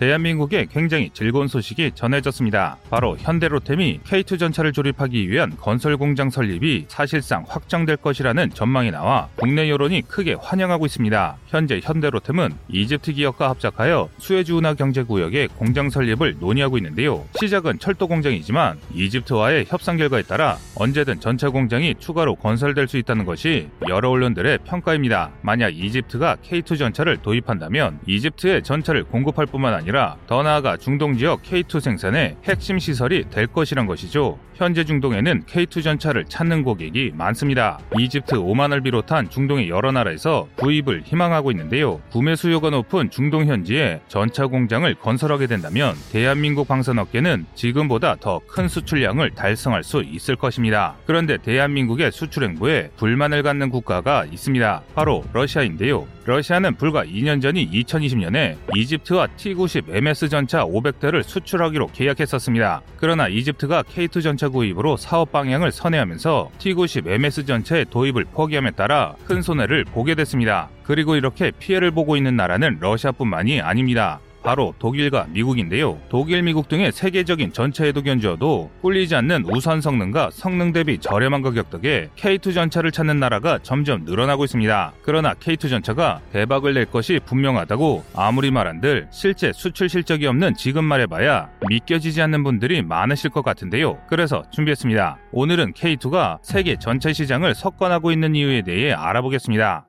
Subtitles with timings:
[0.00, 2.78] 대한민국에 굉장히 즐거운 소식이 전해졌습니다.
[2.88, 9.68] 바로 현대로템이 K2 전차를 조립하기 위한 건설 공장 설립이 사실상 확정될 것이라는 전망이 나와 국내
[9.68, 11.36] 여론이 크게 환영하고 있습니다.
[11.48, 17.26] 현재 현대로템은 이집트 기업과 합작하여 수에즈 운하 경제 구역에 공장 설립을 논의하고 있는데요.
[17.38, 23.68] 시작은 철도 공장이지만 이집트와의 협상 결과에 따라 언제든 전차 공장이 추가로 건설될 수 있다는 것이
[23.90, 25.30] 여러 언론들의 평가입니다.
[25.42, 29.89] 만약 이집트가 K2 전차를 도입한다면 이집트에 전차를 공급할 뿐만 아니라
[30.26, 34.38] 더 나아가 중동 지역 K2 생산의 핵심 시설이 될 것이란 것이죠.
[34.54, 37.78] 현재 중동에는 K2 전차를 찾는 고객이 많습니다.
[37.98, 42.00] 이집트, 오만을 비롯한 중동의 여러 나라에서 구입을 희망하고 있는데요.
[42.12, 49.30] 구매 수요가 높은 중동 현지에 전차 공장을 건설하게 된다면 대한민국 방산업계는 지금보다 더 큰 수출량을
[49.30, 50.96] 달성할 수 있을 것입니다.
[51.06, 54.82] 그런데 대한민국의 수출 행보에 불만을 갖는 국가가 있습니다.
[54.94, 56.06] 바로 러시아인데요.
[56.30, 62.82] 러시아는 불과 2년 전인 2020년에 이집트와 T-90 MS 전차 500대를 수출하기로 계약했었습니다.
[62.98, 69.42] 그러나 이집트가 K2 전차 구입으로 사업 방향을 선회하면서 T-90 MS 전차의 도입을 포기함에 따라 큰
[69.42, 70.68] 손해를 보게 됐습니다.
[70.84, 74.20] 그리고 이렇게 피해를 보고 있는 나라는 러시아뿐만이 아닙니다.
[74.42, 75.98] 바로 독일과 미국인데요.
[76.08, 82.08] 독일, 미국 등의 세계적인 전차에도 견주어도 꿀리지 않는 우선 성능과 성능 대비 저렴한 가격 덕에
[82.16, 84.92] K2 전차를 찾는 나라가 점점 늘어나고 있습니다.
[85.02, 91.50] 그러나 K2 전차가 대박을 낼 것이 분명하다고 아무리 말한들 실제 수출 실적이 없는 지금 말해봐야
[91.68, 93.98] 믿겨지지 않는 분들이 많으실 것 같은데요.
[94.08, 95.18] 그래서 준비했습니다.
[95.32, 99.86] 오늘은 K2가 세계 전차 시장을 석권하고 있는 이유에 대해 알아보겠습니다.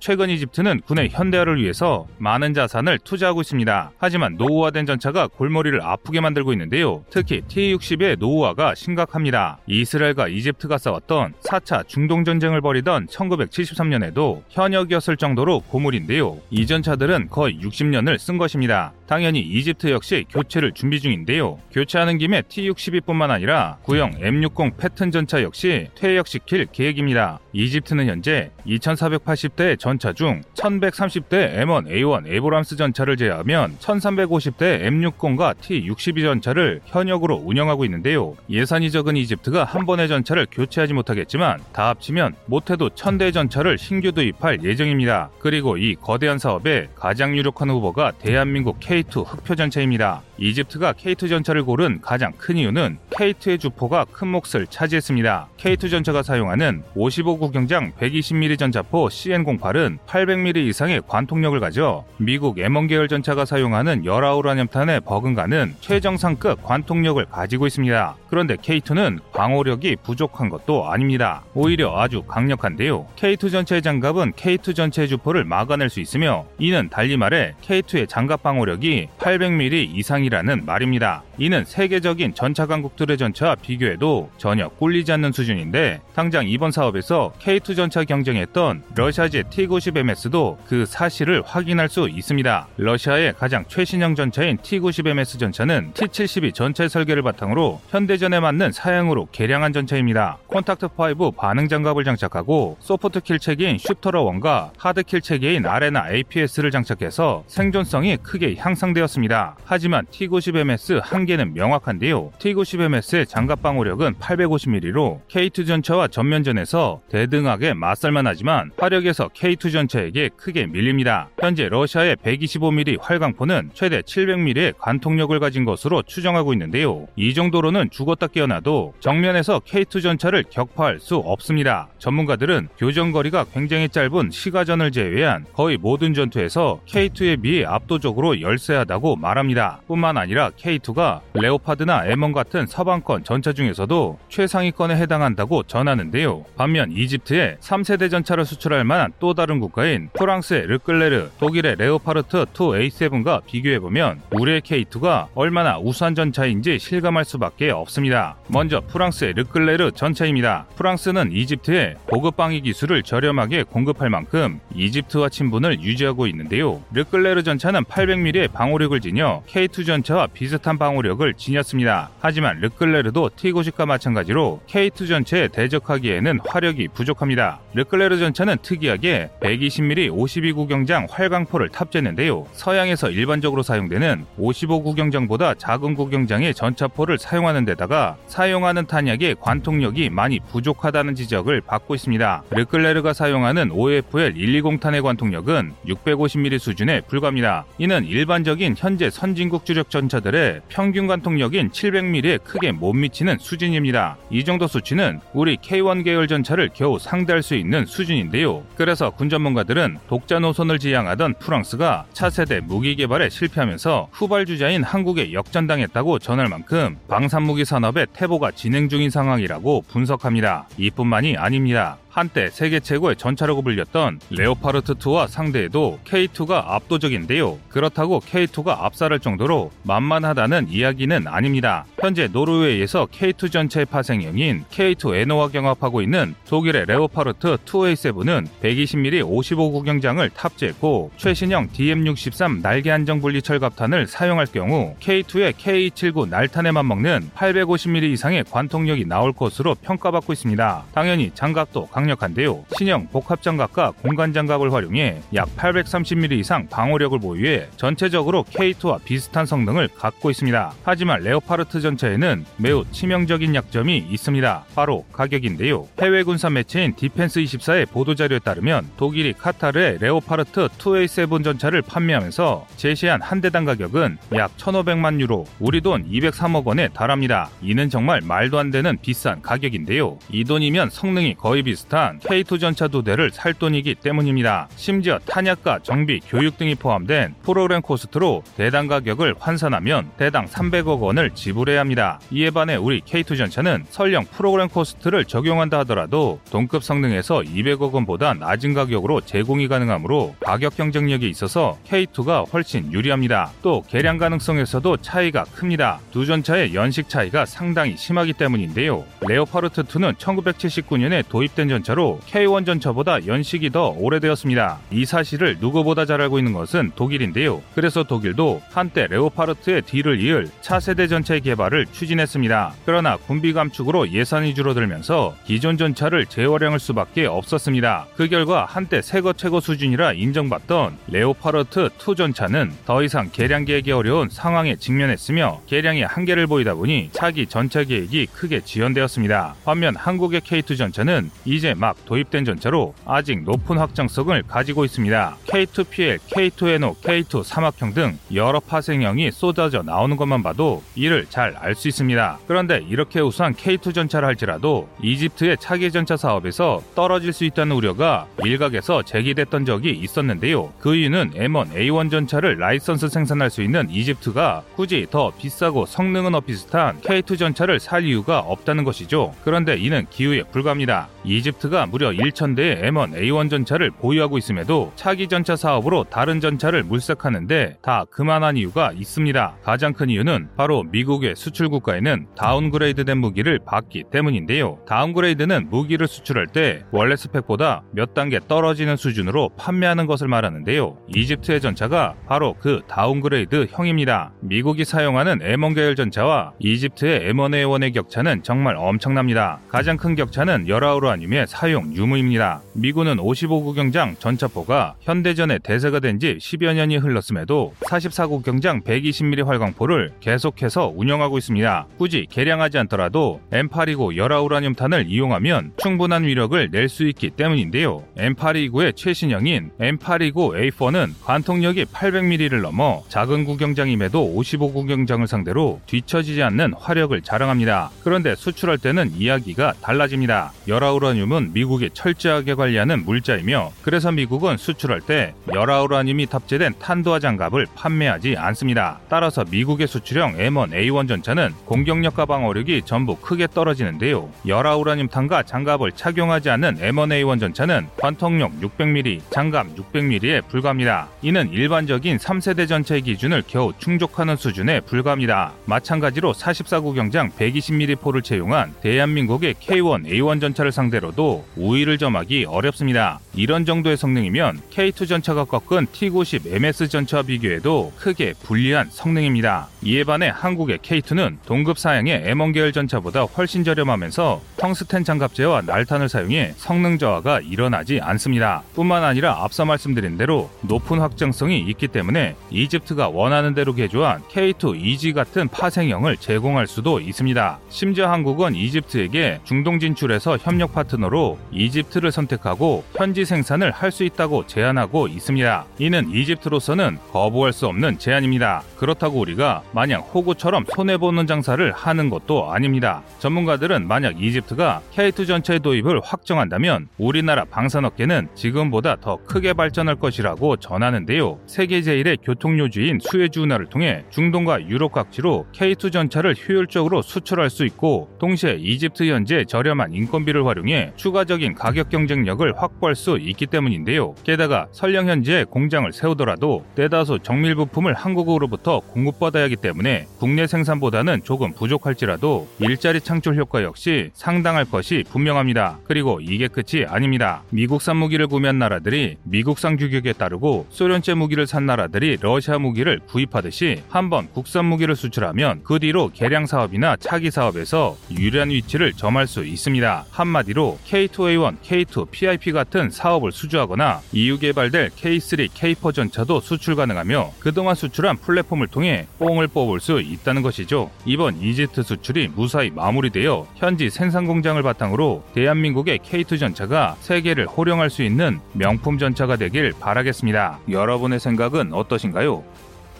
[0.00, 3.92] 최근 이집트는 군의 현대화를 위해서 많은 자산을 투자하고 있습니다.
[3.98, 7.04] 하지만 노후화된 전차가 골머리를 아프게 만들고 있는데요.
[7.10, 9.58] 특히 T-60의 노후화가 심각합니다.
[9.66, 16.38] 이스라엘과 이집트가 싸웠던 4차 중동 전쟁을 벌이던 1973년에도 현역이었을 정도로 고물인데요.
[16.50, 18.92] 이 전차들은 거의 60년을 쓴 것입니다.
[19.10, 21.58] 당연히 이집트 역시 교체를 준비 중인데요.
[21.72, 27.40] 교체하는 김에 T-62뿐만 아니라 구형 M60 패튼 전차 역시 퇴역시킬 계획입니다.
[27.52, 36.80] 이집트는 현재 2480대의 전차 중 1130대 M1 A1 에보람스 전차를 제외하면 1350대 M60과 T62 전차를
[36.84, 38.36] 현역으로 운영하고 있는데요.
[38.48, 44.62] 예산이 적은 이집트가 한 번의 전차를 교체하지 못하겠지만 다 합치면 못해도 1000대 전차를 신규 도입할
[44.62, 45.30] 예정입니다.
[45.40, 50.22] 그리고 이 거대한 사업에 가장 유력한 후보가 대한민국 K2 흑표 전차입니다.
[50.40, 55.48] 이집트가 K2 전차를 고른 가장 큰 이유는 K2의 주포가 큰 몫을 차지했습니다.
[55.58, 62.88] K2 전차가 사용하는 55 구 경장 120mm 전차포 CN08은 800mm 이상의 관통력을 가져 미국 M1
[62.88, 68.16] 계열 전차가 사용하는 열아우라늄탄의 버금가는 최정상급 관통력을 가지고 있습니다.
[68.28, 71.42] 그런데 K2는 방호력이 부족한 것도 아닙니다.
[71.52, 73.06] 오히려 아주 강력한데요.
[73.16, 79.08] K2 전차의 장갑은 K2 전차의 주포를 막아낼 수 있으며 이는 달리 말해 K2의 장갑 방호력이
[79.18, 81.24] 800mm 이상이 라는 말입니다.
[81.38, 88.04] 이는 세계적인 전차 강국들의 전차와 비교해도 전혀 꿀리지 않는 수준인데 당장 이번 사업에서 K2 전차
[88.04, 92.68] 경쟁했던 러시아제 T90MS도 그 사실을 확인할 수 있습니다.
[92.76, 100.38] 러시아의 가장 최신형 전차인 T90MS 전차는 T72 전차의 설계를 바탕으로 현대전에 맞는 사양으로 개량한 전차입니다.
[100.46, 106.70] 콘탁트 5 반응 장갑을 장착하고 soft kill 체계인 슈토라 1과 hard kill 체계인 아레나 APS를
[106.70, 109.56] 장착해서 생존성이 크게 향상되었습니다.
[109.64, 112.32] 하지만 T90MS 한계는 명확한데요.
[112.38, 121.28] T90MS의 장갑 방호력은 850mm로 K2 전차와 전면전에서 대등하게 맞설만 하지만 화력에서 K2 전차에게 크게 밀립니다.
[121.40, 127.06] 현재 러시아의 125mm 활강포는 최대 700mm의 관통력을 가진 것으로 추정하고 있는데요.
[127.16, 131.88] 이 정도로는 죽었다 깨어나도 정면에서 K2 전차를 격파할 수 없습니다.
[131.98, 139.80] 전문가들은 교전거리가 굉장히 짧은 시가전을 제외한 거의 모든 전투에서 K2에 비해 압도적으로 열세하다고 말합니다.
[139.86, 146.44] 뿐만 아니라 K2가 레오파드나 M1 같은 서방권 전차 중에서도 최상위권에 해당한다고 전하는데요.
[146.56, 154.20] 반면 이집트에 3세대 전차를 수출할 만한 또 다른 국가인 프랑스의 르클레르, 독일의 레오파르트 2A7과 비교해보면
[154.32, 158.36] 우리의 K2가 얼마나 우수한 전차인지 실감할 수밖에 없습니다.
[158.48, 160.66] 먼저 프랑스의 르클레르 전차입니다.
[160.76, 166.82] 프랑스는 이집트에 고급 방위 기술을 저렴하게 공급할 만큼 이집트와 친분을 유지하고 있는데요.
[166.92, 172.10] 르클레르 전차는 800mm의 방호력을 지녀 K2 전차와 비슷한 방어력을 지녔습니다.
[172.20, 177.58] 하지만 르클레르도 T90과 마찬가지로 K2 전차에 대적하기에는 화력이 부족합니다.
[177.74, 182.46] 르클레르 전차는 특이하게 120mm 52구경장 활강포를 탑재했는데요.
[182.52, 191.62] 서양에서 일반적으로 사용되는 55구경장보다 작은 구경장의 전차포를 사용하는 데다가 사용하는 탄약의 관통력이 많이 부족하다는 지적을
[191.62, 192.44] 받고 있습니다.
[192.50, 197.64] 르클레르가 사용하는 OFL 120탄의 관통력은 650mm 수준에 불과합니다.
[197.78, 204.16] 이는 일반적인 현재 선진국 주력 전차들의 평균 관통력인 700mm에 크게 못 미치는 수준입니다.
[204.30, 208.62] 이 정도 수치는 우리 K1 계열 전차를 겨우 상대할 수 있는 수준인데요.
[208.76, 216.48] 그래서 군 전문가들은 독자 노선을 지향하던 프랑스가 차세대 무기 개발에 실패하면서 후발주자인 한국에 역전당했다고 전할
[216.48, 220.66] 만큼 방산무기 산업의 퇴보가 진행 중인 상황이라고 분석합니다.
[220.76, 221.98] 이뿐만이 아닙니다.
[222.10, 227.58] 한때 세계 최고의 전차라고 불렸던 레오파르트 2와 상대해도 K2가 압도적인데요.
[227.68, 231.84] 그렇다고 K2가 압살할 정도로 만만하다는 이야기는 아닙니다.
[232.00, 241.68] 현재 노르웨이에서 K2 전차의 파생형인 K2NO와 경합하고 있는 독일의 레오파르트 2A7은 120mm 55구경장을 탑재했고 최신형
[241.68, 249.32] DM63 날개 안정 분리 철갑탄을 사용할 경우 K2의 K279 날탄에 맞먹는 850mm 이상의 관통력이 나올
[249.32, 250.84] 것으로 평가받고 있습니다.
[250.92, 252.64] 당연히 장갑도 강력한데요.
[252.76, 260.72] 신형 복합장갑과 공간장갑을 활용해 약 830mm 이상 방어력을 보유해 전체적으로 K2와 비슷한 성능을 갖고 있습니다.
[260.82, 264.64] 하지만 레오파르트 전차에는 매우 치명적인 약점이 있습니다.
[264.74, 265.86] 바로 가격인데요.
[266.00, 273.64] 해외 군사 매체인 Defence24의 보도자료에 따르면 독일이 카타르의 레오파르트 2A7 전차를 판매하면서 제시한 한 대당
[273.64, 277.50] 가격은 약 1,500만 유로, 우리 돈 203억 원에 달합니다.
[277.62, 280.18] 이는 정말 말도 안 되는 비싼 가격인데요.
[280.30, 284.68] 이 돈이면 성능이 거의 비슷한 K2 전차 두 대를 살 돈이기 때문입니다.
[284.76, 291.80] 심지어 탄약과 정비, 교육 등이 포함된 program cost로 대당 가격을 환산하면 대당 300억 원을 지불해야
[291.80, 292.20] 합니다.
[292.30, 298.74] 이에 반해 우리 K2 전차는 설령 program cost를 적용한다 하더라도 동급 성능에서 200억 원보다 낮은
[298.74, 303.50] 가격으로 제공이 가능하므로 가격 경쟁력이 있어서 K2가 훨씬 유리합니다.
[303.62, 306.00] 또 개량 가능성에서도 차이가 큽니다.
[306.10, 309.04] 두 전차의 연식 차이가 상당히 심하기 때문인데요.
[309.26, 314.78] 레오파르트 2는 1979년에 도입된 전차로 K1 전차보다 연식이 더 오래되었습니다.
[314.90, 317.62] 이 사실을 누구보다 잘 알고 있는 것은 독일인데요.
[317.74, 322.74] 그래서 독일도 한때 레오파르트의 뒤를 이을 차세대 전차의 개발을 추진했습니다.
[322.84, 328.06] 그러나 군비 감축으로 예산이 줄어들면서 기존 전차를 재활용할 수밖에 없었습니다.
[328.16, 334.28] 그 결과 한때 세계 최고 수준이라 인정받던 레오파르트 2 전차는 더 이상 개량 계획이 어려운
[334.30, 339.54] 상황에 직면했으며 개량의 한계를 보이다 보니 차기 전차 계획이 크게 지연되었습니다.
[339.64, 345.36] 반면 한국의 K2 전차는 이제 막 도입된 전차로 아직 높은 확장성을 가지고 있습니다.
[345.46, 351.88] K2PL, K2NO, K2 사막형 등 여러 파생형이 쏟아져 나오는 것만 봐도 이를 잘 알 수
[351.88, 352.38] 있습니다.
[352.46, 359.02] 그런데 이렇게 우수한 K2 전차를 할지라도 이집트의 차기 전차 사업에서 떨어질 수 있다는 우려가 일각에서
[359.02, 360.72] 제기됐던 적이 있었는데요.
[360.80, 367.00] 그 이유는 M1 A1 전차를 라이선스 생산할 수 있는 이집트가 굳이 더 비싸고 성능은 엇비슷한
[367.00, 369.34] K2 전차를 살 이유가 없다는 것이죠.
[369.44, 371.08] 그런데 이는 기우에 불과합니다.
[371.24, 378.04] 이집트가 무려 1,000대의 M1 A1 전차를 보유하고 있음에도 차기 전차 사업으로 다른 전차를 물색하는데 다
[378.10, 379.56] 그만한 이유가 있습니다.
[379.62, 384.78] 가장 큰 이유는 바로 미국의 수출 국가에는 downgrade된 무기를 받기 때문인데요.
[384.86, 390.96] downgrade는 무기를 수출할 때 원래 스펙보다 몇 단계 떨어지는 수준으로 판매하는 것을 말하는데요.
[391.14, 394.32] 이집트의 전차가 바로 그 downgrade 형입니다.
[394.40, 399.60] 미국이 사용하는 M1 계열 전차와 이집트의 M1A1의 격차는 정말 엄청납니다.
[399.68, 402.62] 가장 큰 격차는 열화우라늄의 사용 유무입니다.
[402.74, 411.38] 미군은 55구경장 전차포가 현대전에 대세가 된 지 10여 년이 흘렀음에도 44구경장 120mm 활광포를 계속해서 운영하고
[411.38, 411.86] 있습니다.
[411.96, 418.04] 굳이 개량하지 않더라도 M829 열아우라늄탄을 이용하면 충분한 위력을 낼 수 있기 때문인데요.
[418.18, 427.90] M829의 최신형인 M829A4는 관통력이 800mm를 넘어 작은 구경장임에도 55구경장을 상대로 뒤처지지 않는 화력을 자랑합니다.
[428.04, 430.52] 그런데 수출할 때는 이야기가 달라집니다.
[430.68, 439.00] 열아우라늄은 미국이 철저하게 관리하는 물자이며 그래서 미국은 수출할 때 열아우라늄이 탑재된 탄도화 장갑을 판매하지 않습니다.
[439.08, 444.28] 따라서 미국의 수출형 M1 A1 전차는 공격력과 방어력이 전부 크게 떨어지는데요.
[444.46, 451.08] 열아우라늄 탄과 장갑을 착용하지 않는 M1 A1 전차는 관통력 600mm, 장갑 600mm에 불과합니다.
[451.22, 455.52] 이는 일반적인 3세대 전차의 기준을 겨우 충족하는 수준에 불과합니다.
[455.66, 463.20] 마찬가지로 44구 경장 120mm 포를 채용한 대한민국의 K1 A1 전차를 상대로도 있어도 우위를 점하기 어렵습니다.
[463.34, 469.68] 이런 정도의 성능이면 K2 전차가 꺾은 T90 MS 전차와 비교해도 크게 불리한 성능입니다.
[469.82, 476.54] 이에 반해 한국의 K2는 동급 사양의 M1 계열 전차보다 훨씬 저렴하면서 텅스텐 장갑재와 날탄을 사용해
[476.56, 478.62] 성능 저하가 일어나지 않습니다.
[478.74, 485.12] 뿐만 아니라 앞서 말씀드린 대로 높은 확정성이 있기 때문에 이집트가 원하는 대로 개조한 K2 EG
[485.12, 487.58] 같은 파생형을 제공할 수도 있습니다.
[487.68, 491.09] 심지어 한국은 이집트에게 중동 진출에서 협력 파트너로
[491.52, 495.66] 이집트를 선택하고 현지 생산을 할 수 있다고 제안하고 있습니다.
[495.78, 498.62] 이는 이집트로서는 거부할 수 없는 제안입니다.
[498.76, 503.02] 그렇다고 우리가 마냥 호구처럼 손해보는 장사를 하는 것도 아닙니다.
[503.18, 511.40] 전문가들은 만약 이집트가 K2 전차의 도입을 확정한다면 우리나라 방산업계는 지금보다 더 크게 발전할 것이라고 전하는데요.
[511.46, 518.08] 세계 제1의 교통요지인 수에즈 운하를 통해 중동과 유럽 각지로 K2 전차를 효율적으로 수출할 수 있고
[518.20, 524.14] 동시에 이집트 현재 저렴한 인건비를 활용해 추가적인 가격 경쟁력을 확보할 수 있기 때문인데요.
[524.22, 531.54] 게다가 설령 현지에 공장을 세우더라도 대다수 정밀 부품을 한국으로부터 공급받아야 하기 때문에 국내 생산보다는 조금
[531.54, 535.78] 부족할지라도 일자리 창출 효과 역시 상당할 것이 분명합니다.
[535.84, 537.44] 그리고 이게 끝이 아닙니다.
[537.48, 544.28] 미국산 무기를 구매한 나라들이 미국산 규격에 따르고 소련제 무기를 산 나라들이 러시아 무기를 구입하듯이 한번
[544.34, 550.04] 국산 무기를 수출하면 그 뒤로 개량 사업이나 차기 사업에서 유리한 위치를 점할 수 있습니다.
[550.10, 557.76] 한마디로 K2A1, K2 PIP 같은 사업을 수주하거나 EU 개발될 K3, K4 전차도 수출 가능하며 그동안
[557.76, 560.90] 수출한 플랫폼을 통해 뽕을 뽑을 수 있다는 것이죠.
[561.04, 568.02] 이번 이집트 수출이 무사히 마무리되어 현지 생산 공장을 바탕으로 대한민국의 K2 전차가 세계를 호령할 수
[568.02, 570.58] 있는 명품 전차가 되길 바라겠습니다.
[570.68, 572.42] 여러분의 생각은 어떠신가요?